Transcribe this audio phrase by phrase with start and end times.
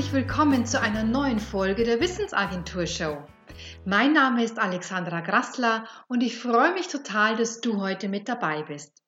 [0.00, 3.22] herzlich willkommen zu einer neuen Folge der Wissensagentur Show.
[3.84, 8.62] Mein Name ist Alexandra Grassler und ich freue mich total, dass du heute mit dabei
[8.62, 9.02] bist.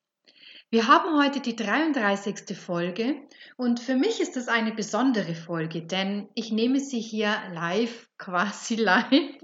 [0.69, 2.55] Wir haben heute die 33.
[2.59, 3.27] Folge
[3.57, 8.75] und für mich ist es eine besondere Folge, denn ich nehme sie hier live, quasi
[8.75, 9.39] live,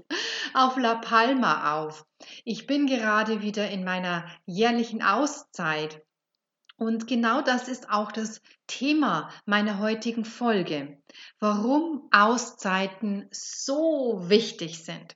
[0.53, 2.05] auf La Palma auf.
[2.45, 5.99] Ich bin gerade wieder in meiner jährlichen Auszeit
[6.79, 10.97] und genau das ist auch das Thema meiner heutigen Folge,
[11.39, 15.15] warum Auszeiten so wichtig sind.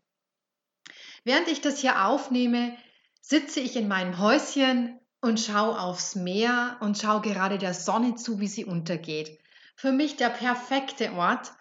[1.24, 2.76] Während ich das hier aufnehme,
[3.22, 8.42] sitze ich in meinem Häuschen und schaue aufs Meer und schaue gerade der Sonne zu,
[8.42, 9.40] wie sie untergeht.
[9.78, 11.54] Für mich der perfekte Ort.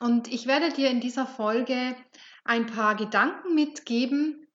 [0.00, 1.94] Und ich werde dir in dieser Folge
[2.44, 4.46] ein paar Gedanken mitgeben,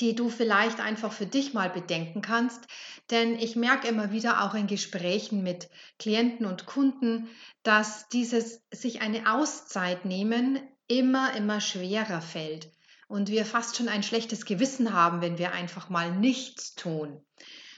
[0.00, 2.66] die du vielleicht einfach für dich mal bedenken kannst.
[3.10, 7.28] Denn ich merke immer wieder auch in Gesprächen mit Klienten und Kunden,
[7.62, 12.70] dass dieses sich eine Auszeit nehmen immer, immer schwerer fällt.
[13.08, 17.22] Und wir fast schon ein schlechtes Gewissen haben, wenn wir einfach mal nichts tun.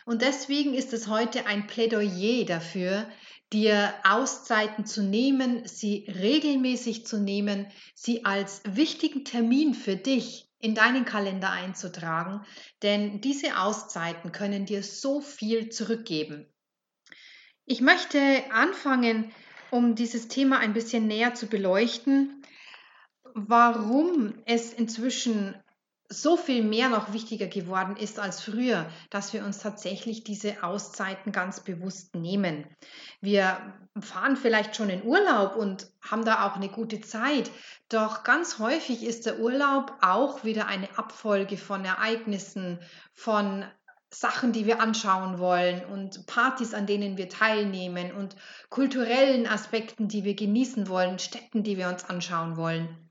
[0.04, 3.08] Und deswegen ist es heute ein Plädoyer dafür,
[3.52, 10.74] dir Auszeiten zu nehmen, sie regelmäßig zu nehmen, sie als wichtigen Termin für dich in
[10.74, 12.44] deinen Kalender einzutragen,
[12.82, 16.46] denn diese Auszeiten können dir so viel zurückgeben.
[17.64, 19.32] Ich möchte anfangen,
[19.70, 22.42] um dieses Thema ein bisschen näher zu beleuchten,
[23.34, 25.54] warum es inzwischen
[26.08, 31.32] so viel mehr noch wichtiger geworden ist als früher, dass wir uns tatsächlich diese Auszeiten
[31.32, 32.66] ganz bewusst nehmen.
[33.20, 37.50] Wir fahren vielleicht schon in Urlaub und haben da auch eine gute Zeit,
[37.88, 42.78] doch ganz häufig ist der Urlaub auch wieder eine Abfolge von Ereignissen,
[43.12, 43.64] von
[44.10, 48.36] Sachen, die wir anschauen wollen und Partys, an denen wir teilnehmen und
[48.70, 53.05] kulturellen Aspekten, die wir genießen wollen, Städten, die wir uns anschauen wollen.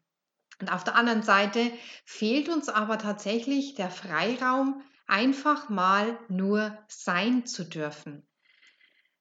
[0.61, 1.71] Und auf der anderen Seite
[2.05, 8.25] fehlt uns aber tatsächlich der Freiraum, einfach mal nur sein zu dürfen.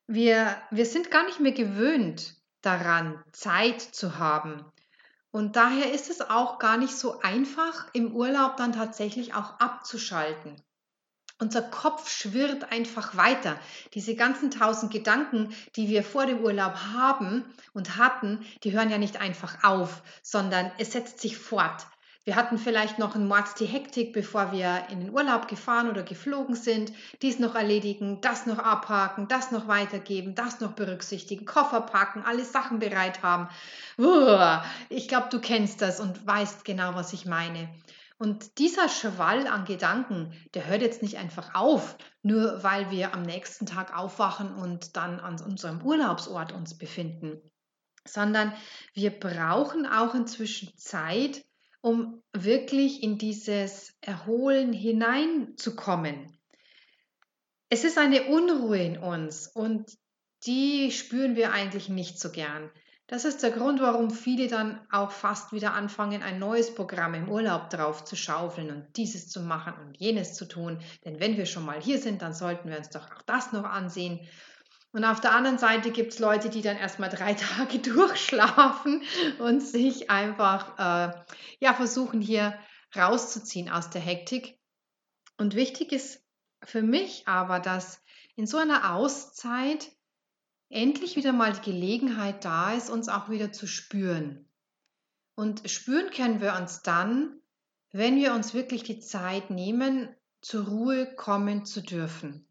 [0.06, 4.64] Wir, wir sind gar nicht mehr gewöhnt daran, Zeit zu haben.
[5.30, 10.62] Und daher ist es auch gar nicht so einfach, im Urlaub dann tatsächlich auch abzuschalten.
[11.44, 13.58] Unser Kopf schwirrt einfach weiter.
[13.92, 17.44] Diese ganzen tausend Gedanken, die wir vor dem Urlaub haben
[17.74, 21.86] und hatten, die hören ja nicht einfach auf, sondern es setzt sich fort.
[22.24, 26.02] Wir hatten vielleicht noch ein Mords die Hektik, bevor wir in den Urlaub gefahren oder
[26.02, 26.94] geflogen sind.
[27.20, 32.46] Dies noch erledigen, das noch abhaken, das noch weitergeben, das noch berücksichtigen, Koffer packen, alle
[32.46, 33.48] Sachen bereit haben.
[34.88, 37.68] Ich glaube, du kennst das und weißt genau, was ich meine.
[38.16, 43.22] Und dieser Schwall an Gedanken, der hört jetzt nicht einfach auf, nur weil wir am
[43.22, 47.40] nächsten Tag aufwachen und dann an unserem Urlaubsort uns befinden,
[48.06, 48.52] sondern
[48.92, 51.44] wir brauchen auch inzwischen Zeit,
[51.80, 56.38] um wirklich in dieses Erholen hineinzukommen.
[57.68, 59.90] Es ist eine Unruhe in uns und
[60.46, 62.70] die spüren wir eigentlich nicht so gern.
[63.06, 67.28] Das ist der Grund, warum viele dann auch fast wieder anfangen, ein neues Programm im
[67.28, 70.80] Urlaub drauf zu schaufeln und dieses zu machen und jenes zu tun.
[71.04, 73.64] Denn wenn wir schon mal hier sind, dann sollten wir uns doch auch das noch
[73.64, 74.26] ansehen.
[74.92, 79.02] Und auf der anderen Seite gibt es Leute, die dann erstmal drei Tage durchschlafen
[79.38, 81.12] und sich einfach äh,
[81.60, 82.58] ja, versuchen, hier
[82.96, 84.58] rauszuziehen aus der Hektik.
[85.36, 86.22] Und wichtig ist
[86.62, 88.00] für mich aber, dass
[88.34, 89.90] in so einer Auszeit
[90.68, 94.48] endlich wieder mal die Gelegenheit da ist, uns auch wieder zu spüren.
[95.36, 97.40] Und spüren können wir uns dann,
[97.92, 100.08] wenn wir uns wirklich die Zeit nehmen,
[100.40, 102.46] zur Ruhe kommen zu dürfen.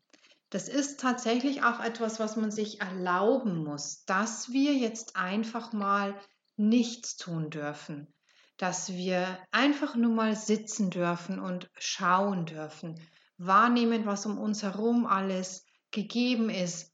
[0.49, 6.15] Das ist tatsächlich auch etwas, was man sich erlauben muss, dass wir jetzt einfach mal
[6.55, 8.13] nichts tun dürfen,
[8.57, 12.99] dass wir einfach nur mal sitzen dürfen und schauen dürfen,
[13.37, 16.92] wahrnehmen, was um uns herum alles gegeben ist,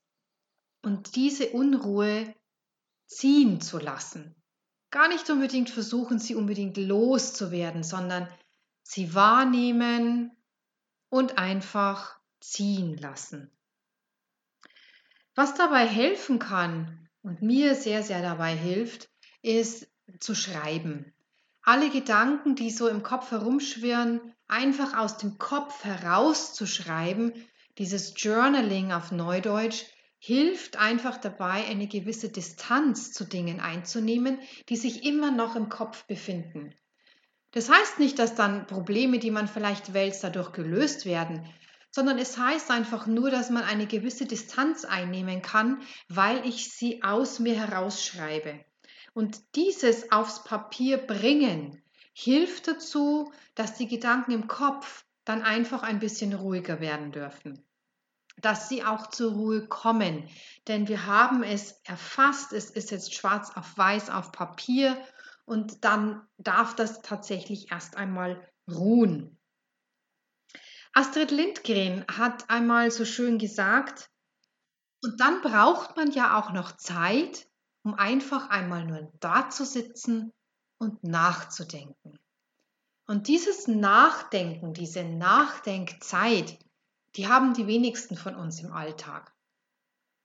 [0.82, 2.34] und diese Unruhe
[3.08, 4.36] ziehen zu lassen.
[4.92, 8.28] Gar nicht unbedingt versuchen, sie unbedingt loszuwerden, sondern
[8.82, 10.32] sie wahrnehmen
[11.10, 13.52] und einfach ziehen lassen.
[15.36, 19.10] Was dabei helfen kann und mir sehr, sehr dabei hilft,
[19.42, 19.88] ist
[20.20, 21.14] zu schreiben.
[21.62, 27.34] Alle Gedanken, die so im Kopf herumschwirren, einfach aus dem Kopf herauszuschreiben,
[27.78, 29.86] dieses Journaling auf Neudeutsch,
[30.20, 36.06] hilft einfach dabei, eine gewisse Distanz zu Dingen einzunehmen, die sich immer noch im Kopf
[36.06, 36.76] befinden.
[37.52, 41.48] Das heißt nicht, dass dann Probleme, die man vielleicht wälzt, dadurch gelöst werden,
[41.90, 47.02] sondern es heißt einfach nur, dass man eine gewisse Distanz einnehmen kann, weil ich sie
[47.02, 48.64] aus mir herausschreibe.
[49.14, 51.82] Und dieses aufs Papier bringen
[52.14, 57.66] hilft dazu, dass die Gedanken im Kopf dann einfach ein bisschen ruhiger werden dürfen.
[58.42, 60.30] Dass sie auch zur Ruhe kommen.
[60.68, 64.98] Denn wir haben es erfasst, es ist jetzt schwarz auf weiß auf Papier
[65.46, 69.38] und dann darf das tatsächlich erst einmal ruhen.
[70.94, 74.10] Astrid Lindgren hat einmal so schön gesagt,
[75.02, 77.48] und dann braucht man ja auch noch Zeit,
[77.84, 80.34] um einfach einmal nur da zu sitzen
[80.78, 82.20] und nachzudenken.
[83.08, 86.60] Und dieses Nachdenken, diese Nachdenkzeit,
[87.16, 89.34] die haben die wenigsten von uns im Alltag.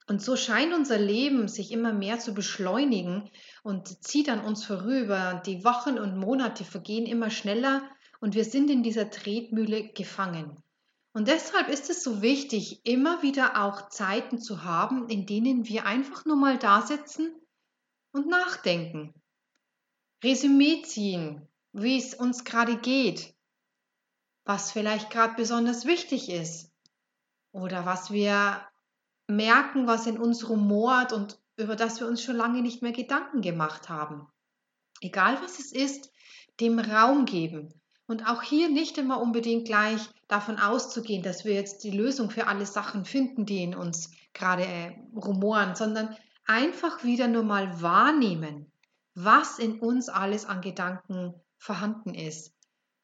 [0.07, 3.29] Und so scheint unser Leben sich immer mehr zu beschleunigen
[3.63, 5.41] und zieht an uns vorüber.
[5.45, 7.81] Die Wochen und Monate vergehen immer schneller
[8.19, 10.61] und wir sind in dieser Tretmühle gefangen.
[11.13, 15.85] Und deshalb ist es so wichtig, immer wieder auch Zeiten zu haben, in denen wir
[15.85, 17.33] einfach nur mal da sitzen
[18.11, 19.13] und nachdenken.
[20.23, 23.33] Resümee ziehen, wie es uns gerade geht,
[24.43, 26.74] was vielleicht gerade besonders wichtig ist
[27.55, 28.61] oder was wir
[29.27, 33.41] merken, was in uns rumort und über das wir uns schon lange nicht mehr Gedanken
[33.41, 34.27] gemacht haben.
[34.99, 36.11] Egal was es ist,
[36.59, 37.73] dem Raum geben
[38.07, 42.47] und auch hier nicht immer unbedingt gleich davon auszugehen, dass wir jetzt die Lösung für
[42.47, 46.15] alle Sachen finden, die in uns gerade äh, rumoren, sondern
[46.45, 48.69] einfach wieder nur mal wahrnehmen,
[49.13, 52.53] was in uns alles an Gedanken vorhanden ist.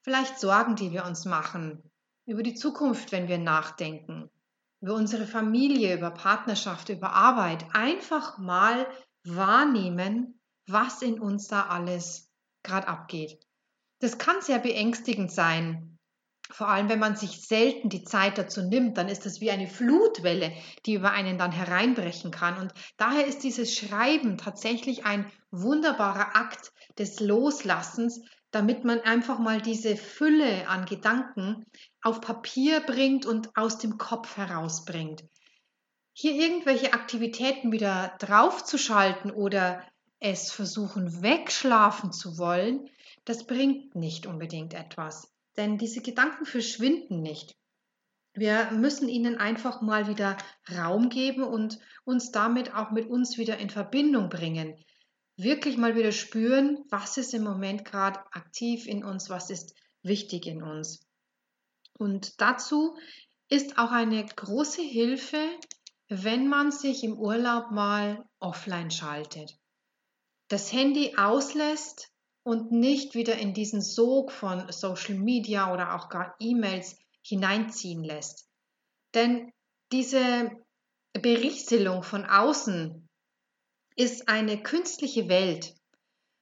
[0.01, 1.81] Vielleicht Sorgen, die wir uns machen,
[2.25, 4.29] über die Zukunft, wenn wir nachdenken,
[4.81, 7.65] über unsere Familie, über Partnerschaft, über Arbeit.
[7.73, 8.87] Einfach mal
[9.23, 12.31] wahrnehmen, was in uns da alles
[12.63, 13.39] gerade abgeht.
[13.99, 15.99] Das kann sehr beängstigend sein.
[16.49, 19.67] Vor allem, wenn man sich selten die Zeit dazu nimmt, dann ist das wie eine
[19.67, 20.51] Flutwelle,
[20.85, 22.57] die über einen dann hereinbrechen kann.
[22.57, 29.61] Und daher ist dieses Schreiben tatsächlich ein wunderbarer Akt des Loslassens, damit man einfach mal
[29.61, 31.65] diese Fülle an Gedanken
[32.01, 35.23] auf Papier bringt und aus dem Kopf herausbringt.
[36.13, 39.81] Hier irgendwelche Aktivitäten wieder draufzuschalten oder
[40.19, 42.89] es versuchen wegschlafen zu wollen,
[43.25, 47.55] das bringt nicht unbedingt etwas, denn diese Gedanken verschwinden nicht.
[48.33, 50.37] Wir müssen ihnen einfach mal wieder
[50.73, 54.75] Raum geben und uns damit auch mit uns wieder in Verbindung bringen.
[55.41, 59.73] Wirklich mal wieder spüren, was ist im Moment gerade aktiv in uns, was ist
[60.03, 61.03] wichtig in uns.
[61.97, 62.95] Und dazu
[63.49, 65.43] ist auch eine große Hilfe,
[66.09, 69.57] wenn man sich im Urlaub mal offline schaltet.
[70.47, 72.11] Das Handy auslässt
[72.43, 78.47] und nicht wieder in diesen Sog von Social Media oder auch gar E-Mails hineinziehen lässt.
[79.15, 79.51] Denn
[79.91, 80.51] diese
[81.13, 83.00] Berieselung von außen
[83.95, 85.73] ist eine künstliche Welt.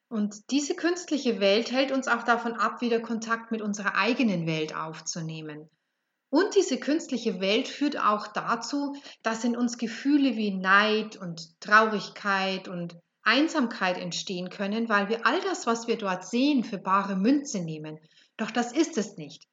[0.09, 4.75] Und diese künstliche Welt hält uns auch davon ab, wieder Kontakt mit unserer eigenen Welt
[4.75, 5.69] aufzunehmen.
[6.31, 12.67] Und diese künstliche Welt führt auch dazu, dass in uns Gefühle wie Neid und Traurigkeit
[12.67, 17.59] und Einsamkeit entstehen können, weil wir all das, was wir dort sehen, für bare Münze
[17.59, 17.99] nehmen.
[18.37, 19.47] Doch das ist es nicht.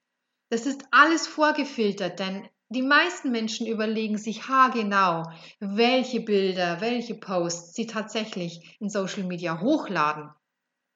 [0.49, 5.23] Das ist alles vorgefiltert, denn die meisten Menschen überlegen sich haargenau,
[5.61, 10.30] welche Bilder, welche Posts sie tatsächlich in Social Media hochladen.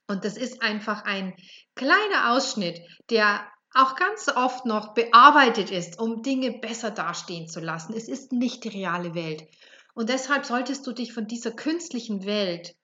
[0.08, 1.34] Und das ist einfach ein
[1.76, 7.94] kleiner Ausschnitt, der auch ganz oft noch bearbeitet ist, um Dinge besser dastehen zu lassen.
[7.94, 9.46] Es ist nicht die reale Welt.
[9.94, 12.74] Und deshalb solltest du dich von dieser künstlichen Welt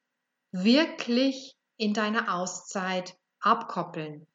[0.52, 4.26] wirklich in deiner Auszeit abkoppeln.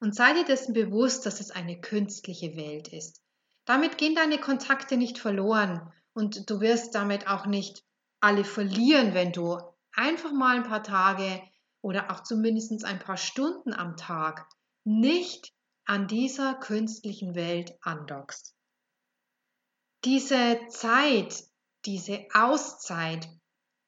[0.00, 3.23] Und sei dir dessen bewusst, dass es eine künstliche Welt ist.
[3.64, 7.82] Damit gehen deine Kontakte nicht verloren und du wirst damit auch nicht
[8.20, 9.58] alle verlieren, wenn du
[9.92, 11.42] einfach mal ein paar Tage
[11.80, 14.46] oder auch zumindest ein paar Stunden am Tag
[14.84, 15.52] nicht
[15.86, 18.54] an dieser künstlichen Welt andockst.
[20.04, 21.44] Diese Zeit,
[21.84, 23.28] diese Auszeit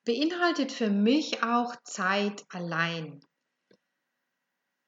[0.05, 3.21] beinhaltet für mich auch Zeit allein.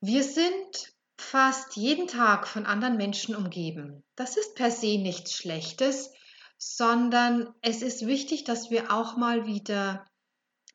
[0.00, 4.04] Wir sind fast jeden Tag von anderen Menschen umgeben.
[4.18, 6.10] Das ist per se nichts Schlechtes,
[6.56, 10.04] sondern es ist wichtig, dass wir auch mal wieder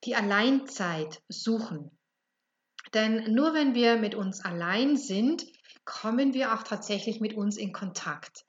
[0.05, 1.91] die Alleinzeit suchen.
[2.93, 5.45] Denn nur wenn wir mit uns allein sind,
[5.83, 8.45] kommen wir auch tatsächlich mit uns in Kontakt.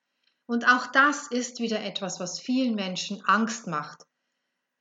[0.47, 4.05] Und auch das ist wieder etwas, was vielen Menschen Angst macht.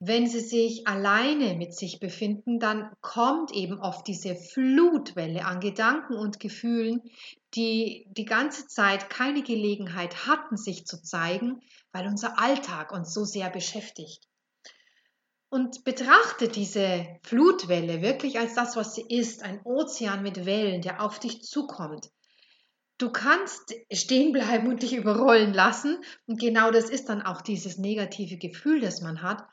[0.06, 6.16] Wenn sie sich alleine mit sich befinden, dann kommt eben oft diese Flutwelle an Gedanken
[6.16, 7.02] und Gefühlen,
[7.56, 11.62] die die ganze Zeit keine Gelegenheit hatten, sich zu zeigen,
[11.94, 14.28] weil unser Alltag uns so sehr beschäftigt.
[15.50, 21.02] und betrachte diese Flutwelle wirklich als das, was sie ist, ein Ozean mit Wellen, der
[21.02, 22.10] auf dich zukommt.
[22.98, 27.78] Du kannst stehen bleiben und dich überrollen lassen und genau das ist dann auch dieses
[27.78, 29.44] negative Gefühl, das man hat.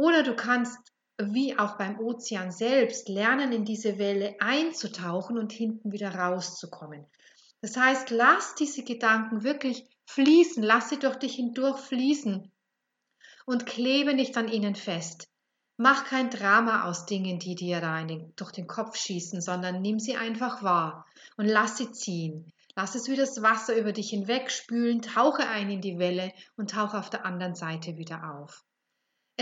[0.00, 0.78] Oder du kannst,
[1.18, 7.04] wie auch beim Ozean selbst, lernen, in diese Welle einzutauchen und hinten wieder rauszukommen.
[7.60, 12.50] Das heißt, lass diese Gedanken wirklich fließen, lass sie durch dich hindurch fließen
[13.44, 15.28] und klebe nicht an ihnen fest.
[15.76, 19.98] Mach kein Drama aus Dingen, die dir da den, durch den Kopf schießen, sondern nimm
[19.98, 21.04] sie einfach wahr
[21.36, 22.50] und lass sie ziehen.
[22.74, 26.98] Lass es wie das Wasser über dich hinwegspülen, tauche ein in die Welle und tauche
[26.98, 28.64] auf der anderen Seite wieder auf.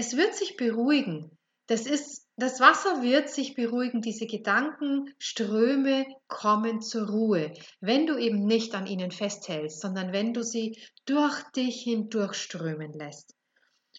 [0.01, 1.37] Es wird sich beruhigen.
[1.67, 4.01] Das ist, das Wasser wird sich beruhigen.
[4.01, 10.45] Diese Gedankenströme kommen zur Ruhe, wenn du eben nicht an ihnen festhältst, sondern wenn du
[10.45, 13.35] sie durch dich hindurchströmen lässt.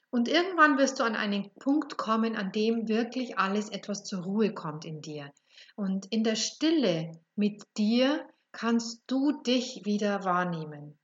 [0.10, 4.53] Und irgendwann wirst du an einen Punkt kommen, an dem wirklich alles etwas zur Ruhe
[4.53, 5.34] kommt in dir.
[5.75, 10.98] Und in der Stille mit dir kannst du dich wieder wahrnehmen,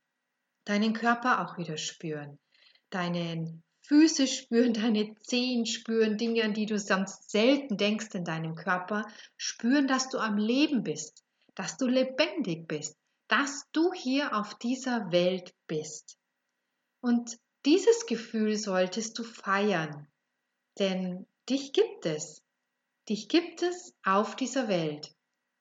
[0.64, 2.40] deinen Körper auch wieder spüren,
[2.92, 8.56] deinen Füße spüren, deine Zehen spüren, Dinge, an die du sonst selten denkst in deinem
[8.56, 11.24] Körper, spüren, dass du am Leben bist,
[11.54, 16.18] dass du lebendig bist, dass du hier auf dieser Welt bist.
[17.02, 20.08] Und dieses Gefühl solltest du feiern,
[20.80, 22.44] denn dich gibt es.
[23.08, 25.16] Dich gibt es auf dieser Welt.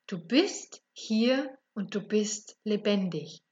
[0.06, 3.42] Du bist hier und du bist lebendig.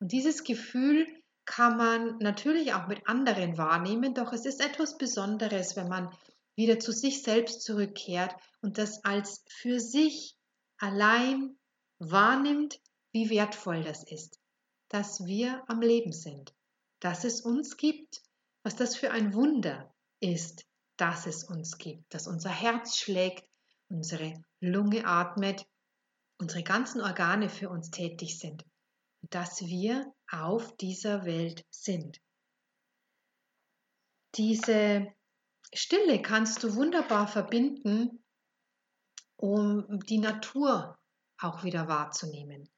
[0.00, 1.06] Und dieses Gefühl
[1.46, 6.14] kann man natürlich auch mit anderen wahrnehmen, doch es ist etwas Besonderes, wenn man
[6.56, 10.36] wieder zu sich selbst zurückkehrt und das als für sich
[10.78, 11.56] allein
[11.98, 12.80] wahrnimmt,
[13.12, 14.38] wie wertvoll das ist,
[14.88, 16.52] dass wir am Leben sind
[17.00, 18.22] dass es uns gibt,
[18.62, 20.64] was das für ein Wunder ist,
[20.96, 23.46] dass es uns gibt, dass unser Herz schlägt,
[23.88, 25.66] unsere Lunge atmet,
[26.38, 28.64] unsere ganzen Organe für uns tätig sind
[29.30, 32.20] dass wir auf dieser Welt sind.
[34.34, 35.06] Diese
[35.72, 38.22] Stille kannst du wunderbar verbinden,
[39.36, 40.98] um die Natur
[41.38, 42.68] auch wieder wahrzunehmen.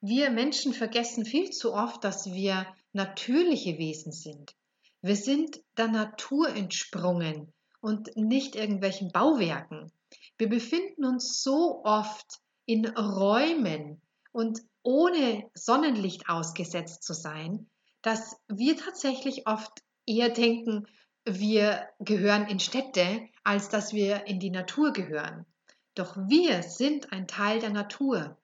[0.00, 4.54] Wir Menschen vergessen viel zu oft, dass wir natürliche Wesen sind.
[5.00, 9.92] Wir sind der Natur entsprungen und nicht irgendwelchen Bauwerken.
[10.38, 14.00] Wir befinden uns so oft in Räumen
[14.32, 17.70] und ohne Sonnenlicht ausgesetzt zu sein,
[18.02, 20.86] dass wir tatsächlich oft eher denken,
[21.24, 25.46] wir gehören in Städte, als dass wir in die Natur gehören.
[25.94, 28.38] Doch wir sind ein Teil der Natur.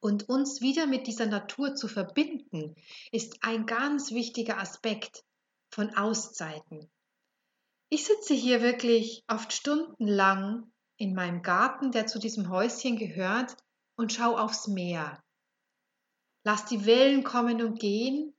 [0.00, 2.74] Und uns wieder mit dieser Natur zu verbinden,
[3.12, 5.24] ist ein ganz wichtiger Aspekt
[5.70, 6.90] von Auszeiten.
[7.88, 13.56] Ich sitze hier wirklich oft stundenlang in meinem Garten, der zu diesem Häuschen gehört,
[13.96, 15.23] und schaue aufs Meer.
[16.44, 18.34] Lass die Wellen kommen und gehen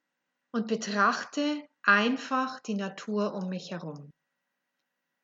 [0.52, 4.12] und betrachte einfach die Natur um mich herum.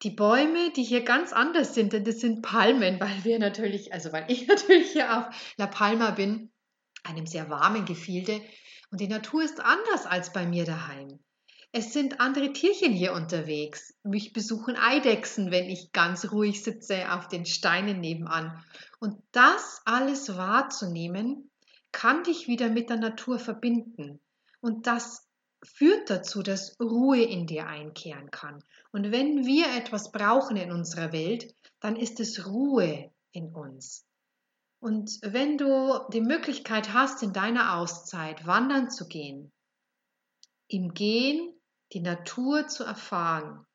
[0.01, 4.11] Die Bäume, die hier ganz anders sind, denn das sind Palmen, weil wir natürlich, also
[4.11, 6.51] weil ich natürlich hier auf La Palma bin,
[7.03, 8.41] einem sehr warmen Gefilde.
[8.89, 11.19] Und die Natur ist anders als bei mir daheim.
[11.71, 13.93] Es sind andere Tierchen hier unterwegs.
[14.03, 18.61] Mich besuchen Eidechsen, wenn ich ganz ruhig sitze auf den Steinen nebenan.
[18.99, 21.50] Und das alles wahrzunehmen,
[21.91, 24.19] kann dich wieder mit der Natur verbinden.
[24.61, 25.27] Und das
[25.63, 28.63] führt dazu, dass Ruhe in dir einkehren kann.
[28.91, 34.05] Und wenn wir etwas brauchen in unserer Welt, dann ist es Ruhe in uns.
[34.79, 39.51] Und wenn du die Möglichkeit hast, in deiner Auszeit wandern zu gehen,
[40.67, 41.53] im Gehen
[41.93, 43.65] die Natur zu erfahren,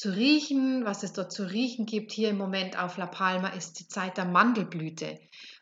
[0.00, 2.12] zu riechen, was es dort zu riechen gibt.
[2.12, 5.20] Hier im Moment auf La Palma ist die Zeit der Mandelblüte.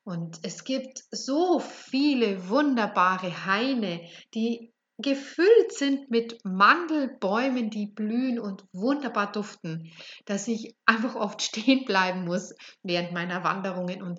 [0.08, 8.64] Und es gibt so viele wunderbare Haine, die gefüllt sind mit Mandelbäumen, die blühen und
[8.72, 9.92] wunderbar duften,
[10.24, 14.18] dass ich einfach oft stehen bleiben muss während meiner Wanderungen und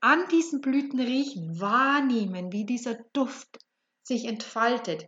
[0.00, 3.58] an diesen Blüten riechen, wahrnehmen, wie dieser Duft
[4.02, 5.04] sich entfaltet.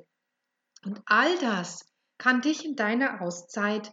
[0.85, 3.91] Und all das kann dich in deiner Auszeit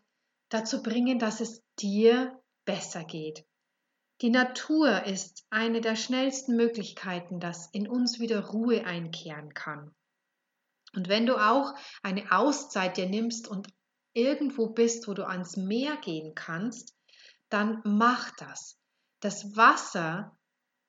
[0.50, 3.46] dazu bringen, dass es dir besser geht.
[4.22, 9.96] Die Natur ist eine der schnellsten Möglichkeiten, dass in uns wieder Ruhe einkehren kann.
[10.94, 11.74] Und wenn du auch
[12.04, 13.70] eine Auszeit dir nimmst und
[14.14, 16.96] irgendwo bist, wo du ans Meer gehen kannst,
[17.50, 18.78] dann mach das.
[19.22, 20.38] Das Wasser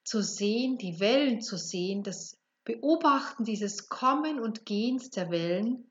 [0.04, 5.90] zu sehen, die Wellen zu sehen, das Beobachten dieses Kommen und Gehens der Wellen,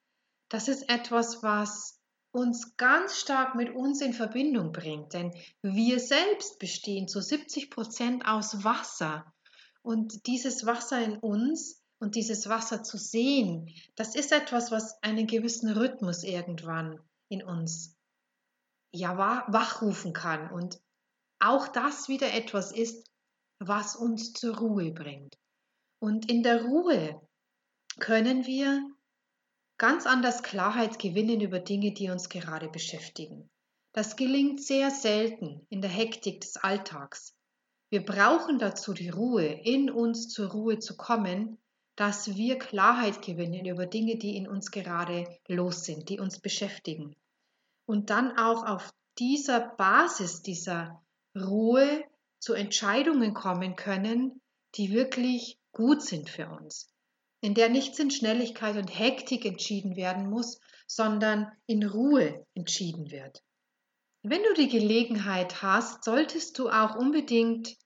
[0.49, 1.98] das ist etwas, was
[2.31, 5.13] uns ganz stark mit uns in Verbindung bringt.
[5.13, 9.33] Denn wir selbst bestehen zu 70 Prozent aus Wasser.
[9.81, 15.27] Und dieses Wasser in uns und dieses Wasser zu sehen, das ist etwas, was einen
[15.27, 17.95] gewissen Rhythmus irgendwann in uns
[18.91, 20.51] ja wachrufen kann.
[20.51, 20.79] Und
[21.39, 23.09] auch das wieder etwas ist,
[23.59, 25.37] was uns zur Ruhe bringt.
[25.99, 27.21] Und in der Ruhe
[27.99, 28.89] können wir
[29.79, 33.49] ganz anders Klarheit gewinnen über Dinge, die uns gerade beschäftigen.
[33.93, 37.33] Das gelingt sehr selten in der Hektik des Alltags.
[37.89, 41.57] Wir brauchen dazu die Ruhe, in uns zur Ruhe zu kommen,
[41.95, 47.15] dass wir Klarheit gewinnen über Dinge, die in uns gerade los sind, die uns beschäftigen.
[47.85, 51.01] Und dann auch auf dieser Basis dieser
[51.35, 52.03] Ruhe
[52.39, 54.41] zu Entscheidungen kommen können,
[54.75, 56.89] die wirklich gut sind für uns
[57.41, 63.43] in der nichts in Schnelligkeit und Hektik entschieden werden muss, sondern in Ruhe entschieden wird.
[64.21, 67.77] Wenn du die Gelegenheit hast, solltest du auch unbedingt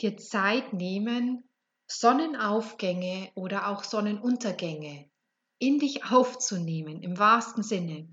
[0.00, 1.48] dir Zeit nehmen,
[1.86, 5.10] Sonnenaufgänge oder auch Sonnenuntergänge
[5.58, 8.12] in dich aufzunehmen, im wahrsten Sinne.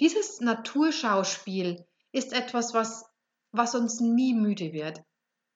[0.00, 3.04] Dieses Naturschauspiel ist etwas, was,
[3.52, 5.02] was uns nie müde wird.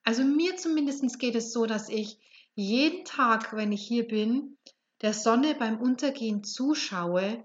[0.05, 2.19] Also mir zumindest geht es so, dass ich
[2.57, 4.59] jeden Tag, wenn ich hier bin,
[5.03, 7.45] der Sonne beim Untergehen zuschaue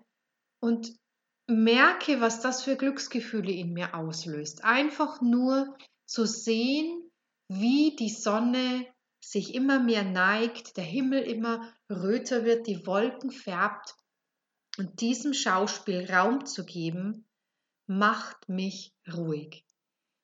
[0.59, 0.93] und
[1.47, 4.63] merke, was das für Glücksgefühle in mir auslöst.
[4.63, 7.11] Einfach nur zu sehen,
[7.49, 8.87] wie die Sonne
[9.19, 13.95] sich immer mehr neigt, der Himmel immer röter wird, die Wolken färbt
[14.77, 17.27] und diesem Schauspiel Raum zu geben,
[17.85, 19.65] macht mich ruhig.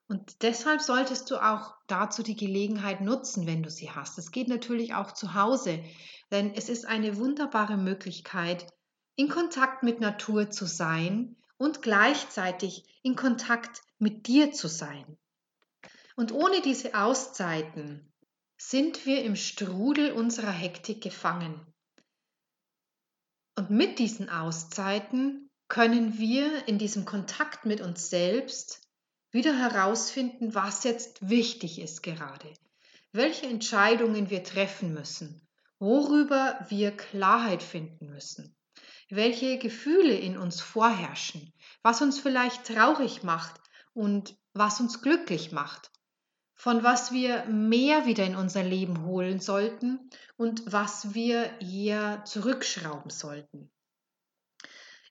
[0.08, 4.18] Und deshalb solltest du auch dazu die Gelegenheit nutzen, wenn du sie hast.
[4.18, 5.84] Es geht natürlich auch zu Hause,
[6.32, 8.72] denn es ist eine wunderbare Möglichkeit,
[9.16, 15.18] in Kontakt mit Natur zu sein und gleichzeitig in Kontakt mit dir zu sein.
[16.16, 18.14] Und ohne diese Auszeiten
[18.58, 21.62] sind wir im Strudel unserer Hektik gefangen.
[23.56, 28.87] Und mit diesen Auszeiten können wir in diesem Kontakt mit uns selbst
[29.38, 32.52] wieder herausfinden, was jetzt wichtig ist gerade,
[33.12, 35.48] welche Entscheidungen wir treffen müssen,
[35.78, 38.56] worüber wir Klarheit finden müssen,
[39.10, 43.62] welche Gefühle in uns vorherrschen, was uns vielleicht traurig macht
[43.94, 45.92] und was uns glücklich macht,
[46.56, 53.12] von was wir mehr wieder in unser Leben holen sollten und was wir eher zurückschrauben
[53.12, 53.70] sollten.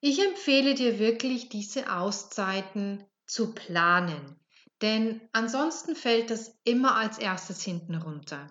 [0.00, 4.38] Ich empfehle dir wirklich, diese Auszeiten zu planen,
[4.82, 8.46] denn ansonsten fällt das immer als erstes hinten runter.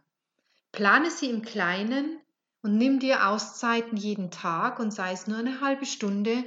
[0.71, 2.19] Plane sie im Kleinen
[2.61, 6.43] und nimm dir Auszeiten jeden Tag und sei es nur eine halbe Stunde.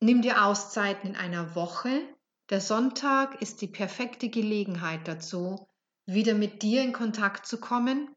[0.00, 2.02] Nimm dir Auszeiten in einer Woche.
[2.50, 5.68] Der Sonntag ist die perfekte Gelegenheit dazu,
[6.06, 8.14] wieder mit dir in Kontakt zu kommen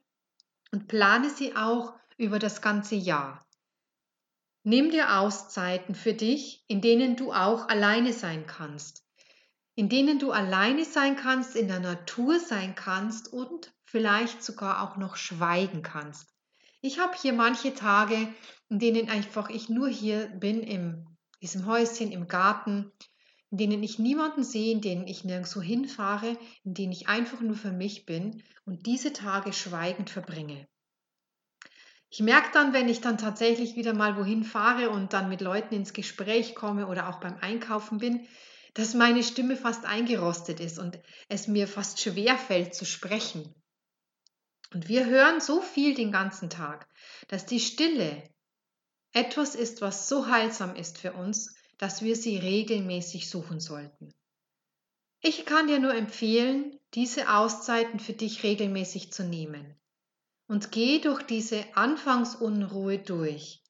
[0.71, 3.45] und plane sie auch über das ganze Jahr.
[4.63, 9.03] Nimm dir Auszeiten für dich, in denen du auch alleine sein kannst,
[9.75, 14.97] in denen du alleine sein kannst, in der Natur sein kannst und vielleicht sogar auch
[14.97, 16.29] noch schweigen kannst.
[16.81, 18.33] Ich habe hier manche Tage,
[18.69, 21.05] in denen einfach ich nur hier bin, in
[21.41, 22.91] diesem Häuschen, im Garten,
[23.51, 27.55] in denen ich niemanden sehe, in denen ich nirgendwo hinfahre, in denen ich einfach nur
[27.55, 30.67] für mich bin und diese Tage schweigend verbringe.
[32.09, 35.75] Ich merke dann, wenn ich dann tatsächlich wieder mal wohin fahre und dann mit Leuten
[35.75, 38.27] ins Gespräch komme oder auch beim Einkaufen bin,
[38.73, 43.53] dass meine Stimme fast eingerostet ist und es mir fast schwer fällt zu sprechen.
[44.73, 46.87] Und wir hören so viel den ganzen Tag,
[47.27, 48.23] dass die Stille
[49.11, 54.13] etwas ist, was so heilsam ist für uns, dass wir sie regelmäßig suchen sollten.
[55.21, 59.75] Ich kann dir nur empfehlen, diese Auszeiten für dich regelmäßig zu nehmen.
[60.47, 63.60] Und geh durch diese Anfangsunruhe durch.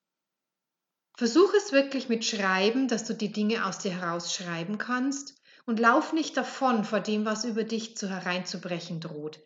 [1.16, 6.14] Versuch es wirklich mit Schreiben, dass du die Dinge aus dir herausschreiben kannst und lauf
[6.14, 9.40] nicht davon vor dem, was über dich zu hereinzubrechen droht.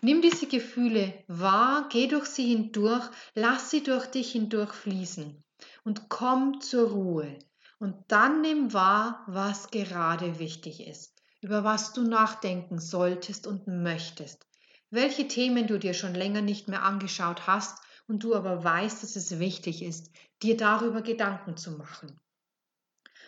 [0.00, 5.42] Nimm diese Gefühle wahr, geh durch sie hindurch, lass sie durch dich hindurch fließen
[5.84, 7.38] und komm zur Ruhe.
[7.78, 14.46] Und dann nimm wahr, was gerade wichtig ist, über was du nachdenken solltest und möchtest,
[14.90, 17.78] welche Themen du dir schon länger nicht mehr angeschaut hast
[18.08, 20.10] und du aber weißt, dass es wichtig ist,
[20.42, 22.18] dir darüber Gedanken zu machen.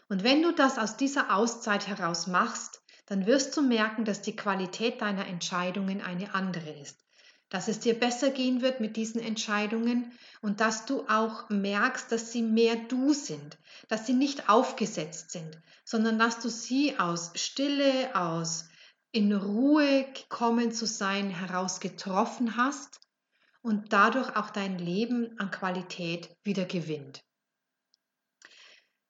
[0.09, 4.35] Und wenn du das aus dieser Auszeit heraus machst, dann wirst du merken, dass die
[4.35, 6.99] Qualität deiner Entscheidungen eine andere ist.
[7.51, 12.33] dass es dir besser gehen wird mit diesen Entscheidungen und dass du auch merkst, dass
[12.33, 18.15] sie mehr du sind, dass sie nicht aufgesetzt sind, sondern dass du sie aus Stille,
[18.15, 18.69] aus
[19.13, 23.01] in Ruhe gekommen zu sein heraus getroffen hast
[23.63, 27.21] und dadurch auch dein Leben an Qualität wieder gewinnt.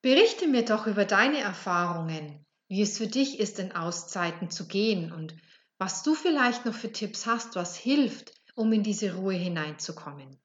[0.03, 5.13] Berichte mir doch über deine Erfahrungen, wie es für dich ist, in Auszeiten zu gehen
[5.13, 5.35] und
[5.79, 10.39] was du vielleicht noch für Tipps hast, was hilft, um in diese Ruhe hineinzukommen.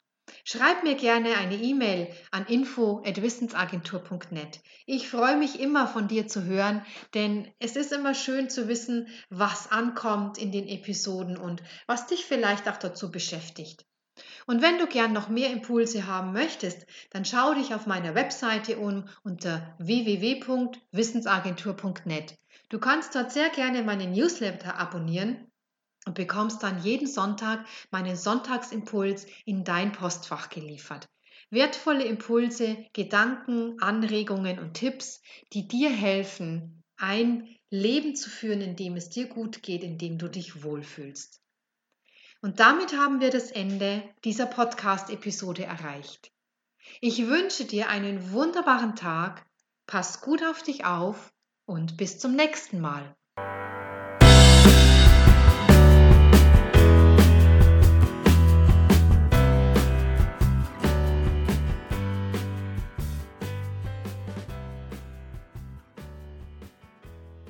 [0.44, 4.60] Schreib mir gerne eine E-Mail an info@wissensagentur.net.
[4.86, 9.08] Ich freue mich immer von dir zu hören, denn es ist immer schön zu wissen,
[9.30, 13.86] was ankommt in den Episoden und was dich vielleicht auch dazu beschäftigt.
[14.47, 18.77] Und wenn du gern noch mehr Impulse haben möchtest, dann schau dich auf meiner Webseite
[18.77, 22.38] um unter www.wissensagentur.net.
[22.69, 25.47] Du kannst dort sehr gerne meinen Newsletter abonnieren
[26.05, 31.08] und bekommst dann jeden Sonntag meinen Sonntagsimpuls in dein Postfach geliefert.
[31.49, 38.95] Wertvolle Impulse, Gedanken, Anregungen und Tipps, die dir helfen, ein Leben zu führen, in dem
[38.95, 41.41] es dir gut geht, in dem du dich wohlfühlst.
[42.45, 46.31] Und damit haben wir das Ende dieser Podcast-Episode erreicht.
[47.01, 49.43] Ich wünsche dir einen wunderbaren Tag,
[49.88, 51.34] pass gut auf dich auf
[51.65, 53.15] und bis zum nächsten Mal.